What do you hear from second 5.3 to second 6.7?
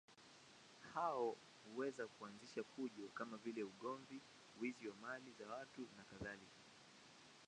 za watu nakadhalika.